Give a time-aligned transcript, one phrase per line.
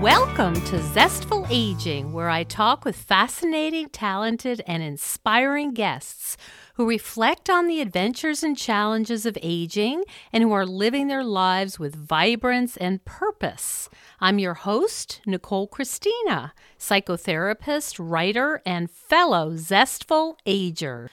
[0.00, 6.38] Welcome to Zestful Aging, where I talk with fascinating, talented, and inspiring guests
[6.76, 11.78] who reflect on the adventures and challenges of aging and who are living their lives
[11.78, 13.90] with vibrance and purpose.
[14.20, 21.10] I'm your host, Nicole Christina, psychotherapist, writer, and fellow Zestful Ager.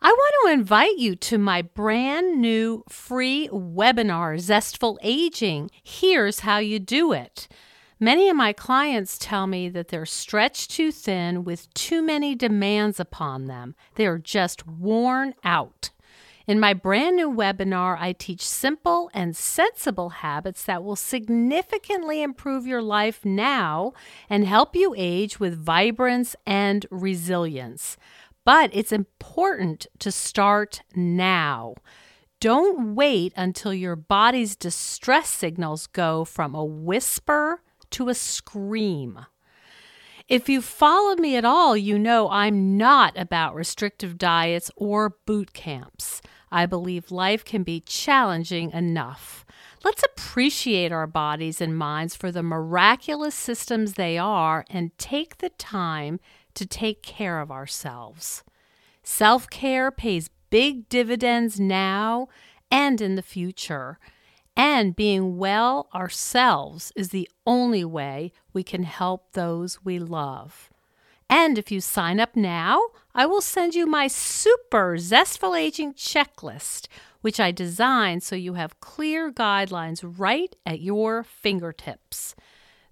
[0.00, 5.70] I want to invite you to my brand new free webinar, Zestful Aging.
[5.84, 7.46] Here's how you do it.
[7.98, 13.00] Many of my clients tell me that they're stretched too thin with too many demands
[13.00, 13.74] upon them.
[13.94, 15.90] They are just worn out.
[16.46, 22.66] In my brand new webinar, I teach simple and sensible habits that will significantly improve
[22.66, 23.94] your life now
[24.28, 27.96] and help you age with vibrance and resilience.
[28.44, 31.76] But it's important to start now.
[32.40, 39.26] Don't wait until your body's distress signals go from a whisper to a scream.
[40.28, 45.52] If you've followed me at all, you know I'm not about restrictive diets or boot
[45.52, 46.20] camps.
[46.50, 49.44] I believe life can be challenging enough.
[49.84, 55.50] Let's appreciate our bodies and minds for the miraculous systems they are and take the
[55.50, 56.18] time
[56.54, 58.42] to take care of ourselves.
[59.04, 62.26] Self care pays big dividends now
[62.70, 64.00] and in the future.
[64.56, 70.70] And being well ourselves is the only way we can help those we love.
[71.28, 72.80] And if you sign up now,
[73.14, 76.86] I will send you my super zestful aging checklist,
[77.20, 82.34] which I designed so you have clear guidelines right at your fingertips.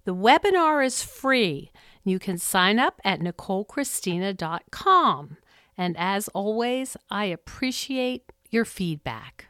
[0.03, 1.71] The webinar is free.
[2.03, 5.37] You can sign up at NicoleChristina.com.
[5.77, 9.47] And as always, I appreciate your feedback.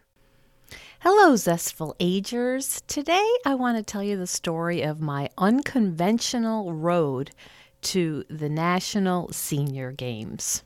[1.07, 2.81] Hello, Zestful Agers.
[2.87, 7.29] Today I want to tell you the story of my unconventional road
[7.83, 10.63] to the National Senior Games.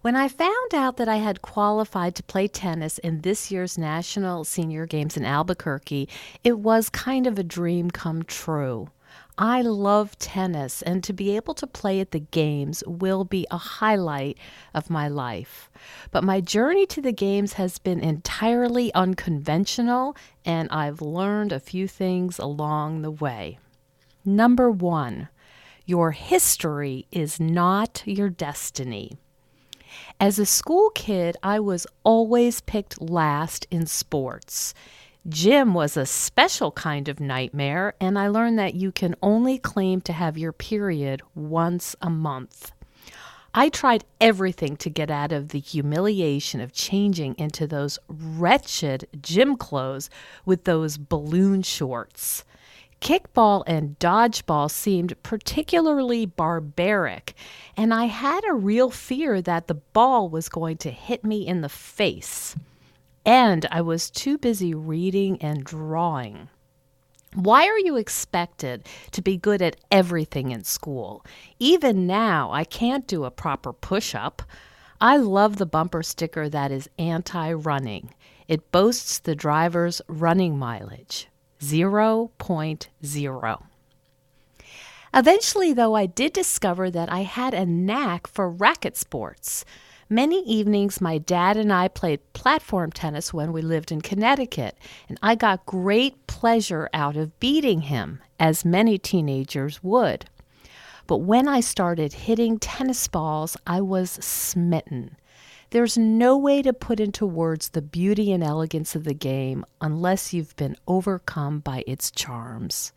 [0.00, 4.44] When I found out that I had qualified to play tennis in this year's National
[4.44, 6.08] Senior Games in Albuquerque,
[6.42, 8.88] it was kind of a dream come true.
[9.38, 13.56] I love tennis, and to be able to play at the games will be a
[13.56, 14.36] highlight
[14.74, 15.70] of my life.
[16.10, 21.88] But my journey to the games has been entirely unconventional, and I've learned a few
[21.88, 23.58] things along the way.
[24.24, 25.28] Number one,
[25.86, 29.16] your history is not your destiny.
[30.20, 34.74] As a school kid, I was always picked last in sports.
[35.28, 40.00] Gym was a special kind of nightmare, and I learned that you can only claim
[40.00, 42.72] to have your period once a month.
[43.54, 49.56] I tried everything to get out of the humiliation of changing into those wretched gym
[49.56, 50.10] clothes
[50.44, 52.44] with those balloon shorts.
[53.00, 57.34] Kickball and dodgeball seemed particularly barbaric,
[57.76, 61.60] and I had a real fear that the ball was going to hit me in
[61.60, 62.56] the face
[63.24, 66.48] and I was too busy reading and drawing.
[67.34, 71.24] Why are you expected to be good at everything in school?
[71.58, 74.42] Even now, I can't do a proper push up.
[75.00, 78.14] I love the bumper sticker that is anti running.
[78.48, 81.28] It boasts the driver's running mileage
[81.60, 83.62] 0.0.
[85.14, 89.64] Eventually, though, I did discover that I had a knack for racket sports.
[90.12, 94.76] Many evenings, my dad and I played platform tennis when we lived in Connecticut,
[95.08, 100.26] and I got great pleasure out of beating him, as many teenagers would.
[101.06, 105.16] But when I started hitting tennis balls, I was smitten.
[105.70, 110.34] There's no way to put into words the beauty and elegance of the game unless
[110.34, 112.92] you've been overcome by its charms.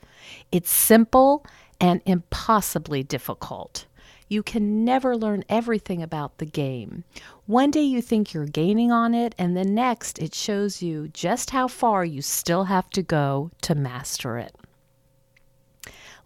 [0.52, 1.46] It's simple
[1.80, 3.86] and impossibly difficult.
[4.28, 7.04] You can never learn everything about the game.
[7.46, 11.52] One day you think you're gaining on it, and the next it shows you just
[11.52, 14.56] how far you still have to go to master it.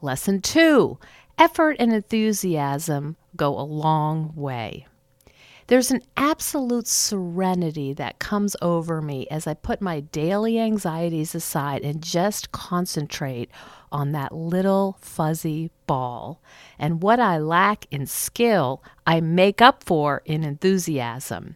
[0.01, 0.97] Lesson two
[1.37, 4.87] effort and enthusiasm go a long way.
[5.69, 11.83] There's an absolute serenity that comes over me as I put my daily anxieties aside
[11.83, 13.51] and just concentrate
[13.91, 16.41] on that little fuzzy ball.
[16.79, 21.55] And what I lack in skill, I make up for in enthusiasm.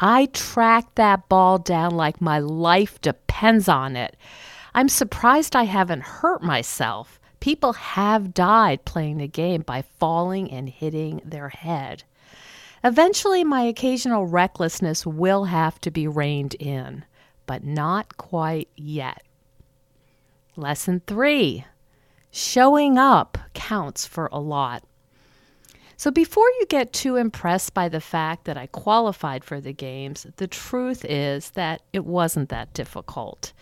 [0.00, 4.16] I track that ball down like my life depends on it.
[4.72, 7.20] I'm surprised I haven't hurt myself.
[7.40, 12.04] People have died playing the game by falling and hitting their head.
[12.82, 17.04] Eventually, my occasional recklessness will have to be reined in,
[17.46, 19.22] but not quite yet.
[20.56, 21.64] Lesson three
[22.30, 24.84] Showing up counts for a lot.
[25.96, 30.26] So, before you get too impressed by the fact that I qualified for the games,
[30.36, 33.52] the truth is that it wasn't that difficult.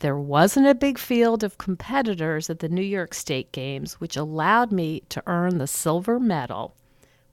[0.00, 4.72] There wasn't a big field of competitors at the New York State Games, which allowed
[4.72, 6.74] me to earn the silver medal,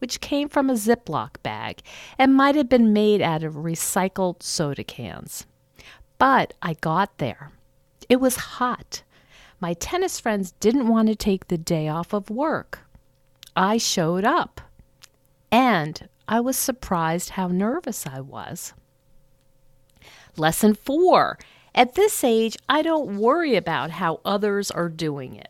[0.01, 1.81] which came from a Ziploc bag
[2.18, 5.45] and might have been made out of recycled soda cans.
[6.18, 7.51] But I got there.
[8.09, 9.03] It was hot.
[9.59, 12.80] My tennis friends didn't want to take the day off of work.
[13.56, 14.59] I showed up.
[15.51, 18.74] And I was surprised how nervous I was.
[20.36, 21.38] Lesson four
[21.74, 25.50] at this age, I don't worry about how others are doing it.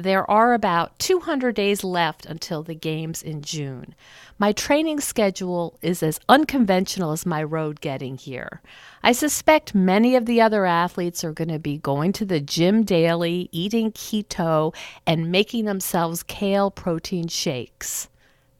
[0.00, 3.94] There are about 200 days left until the games in June.
[4.38, 8.62] My training schedule is as unconventional as my road getting here.
[9.02, 12.82] I suspect many of the other athletes are going to be going to the gym
[12.82, 14.74] daily, eating keto,
[15.06, 18.08] and making themselves kale protein shakes.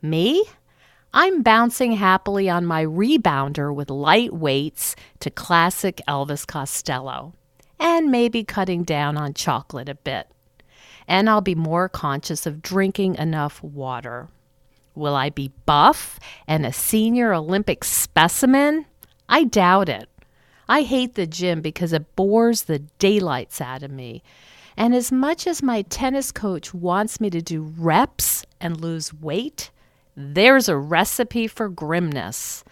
[0.03, 0.45] Me?
[1.15, 7.33] I'm bouncing happily on my rebounder with light weights to classic Elvis Costello,
[7.79, 10.27] and maybe cutting down on chocolate a bit
[11.11, 14.29] and I'll be more conscious of drinking enough water.
[14.95, 18.87] Will I be buff and a senior Olympic specimen?
[19.29, 20.09] I doubt it.
[20.69, 24.23] I hate the gym because it bores the daylights out of me.
[24.77, 29.73] And as much as my tennis coach wants me to do reps and lose weight,
[30.17, 32.63] there's a recipe for grimness.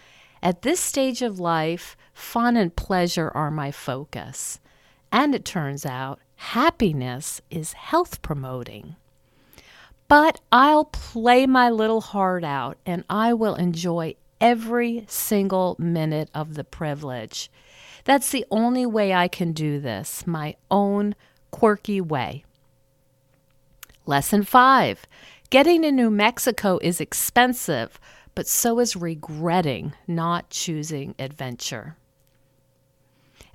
[0.44, 4.61] At this stage of life, fun and pleasure are my focus.
[5.11, 8.94] And it turns out happiness is health promoting.
[10.06, 16.55] But I'll play my little heart out and I will enjoy every single minute of
[16.55, 17.50] the privilege.
[18.05, 21.14] That's the only way I can do this, my own
[21.50, 22.44] quirky way.
[24.06, 25.06] Lesson five
[25.50, 27.99] Getting to New Mexico is expensive,
[28.34, 31.96] but so is regretting not choosing adventure.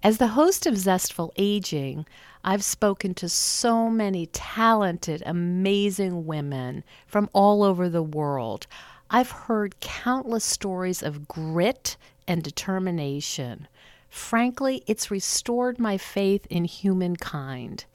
[0.04, 2.06] As the host of Zestful Aging,
[2.44, 8.68] I've spoken to so many talented, amazing women from all over the world.
[9.10, 11.96] I've heard countless stories of grit
[12.28, 13.70] and determination.
[14.10, 17.86] Frankly, it's restored my faith in humankind.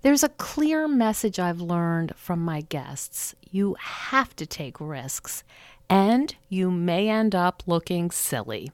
[0.00, 3.34] There's a clear message I've learned from my guests.
[3.50, 5.44] You have to take risks,
[5.90, 8.72] and you may end up looking silly.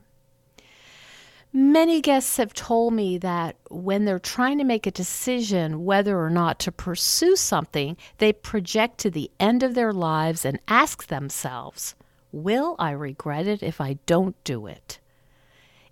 [1.51, 6.29] Many guests have told me that when they're trying to make a decision whether or
[6.29, 11.95] not to pursue something, they project to the end of their lives and ask themselves,
[12.31, 14.99] Will I regret it if I don't do it?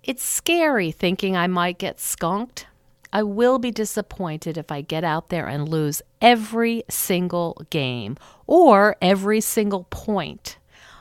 [0.04, 2.68] It's scary thinking I might get skunked.
[3.12, 8.16] I will be disappointed if I get out there and lose every single game
[8.46, 10.58] or every single point.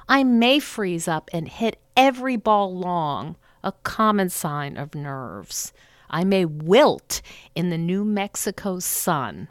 [0.10, 5.74] I may freeze up and hit every ball long a common sign of nerves.
[6.10, 7.22] I may wilt
[7.56, 9.50] in the New Mexico sun,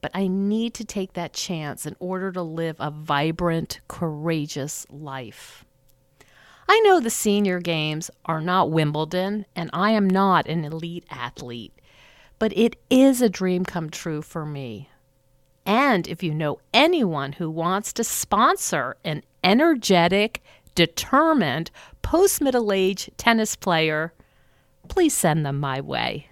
[0.00, 5.64] but I need to take that chance in order to live a vibrant, courageous life.
[6.68, 11.72] I know the senior games are not Wimbledon, and I am not an elite athlete,
[12.38, 14.90] but it is a dream come true for me.
[15.64, 20.42] And if you know anyone who wants to sponsor an energetic,
[20.78, 21.70] determined
[22.02, 24.14] post middle age tennis player,
[24.86, 26.28] please send them my way.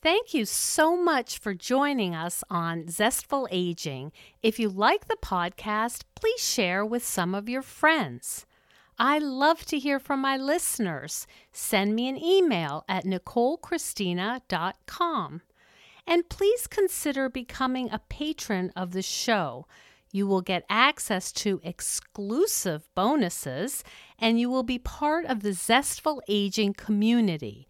[0.00, 4.12] Thank you so much for joining us on Zestful Aging.
[4.44, 8.46] If you like the podcast, please share with some of your friends.
[8.96, 11.26] I love to hear from my listeners.
[11.52, 15.42] Send me an email at nicolechristina.com.
[16.06, 19.66] And please consider becoming a patron of the show.
[20.10, 23.84] You will get access to exclusive bonuses
[24.18, 27.68] and you will be part of the Zestful Aging community.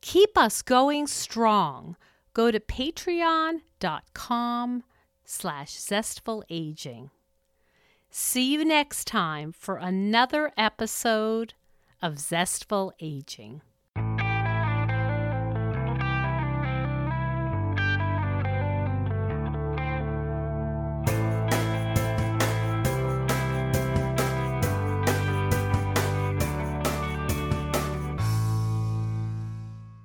[0.00, 1.96] Keep us going strong.
[2.32, 3.62] Go to patreon.com
[5.24, 7.10] slash zestfulaging.
[8.10, 11.54] See you next time for another episode
[12.00, 13.60] of Zestful Aging.